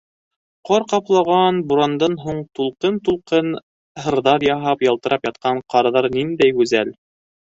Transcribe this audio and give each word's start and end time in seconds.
Ҡар 0.67 0.83
ҡаплаған, 0.91 1.57
бурандан 1.71 2.15
һуң 2.23 2.39
тулҡын-тулҡын 2.59 3.51
һырҙар 4.05 4.47
яһап 4.47 4.81
ялтырап 4.87 5.29
ятҡан 5.29 5.61
ҡырҙар 5.75 6.09
ниндәй 6.17 6.57
гүзәл! 6.61 6.91